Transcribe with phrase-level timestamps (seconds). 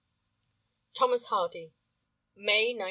[0.97, 1.73] Thomas Hardy.
[2.35, 2.79] May, 1909.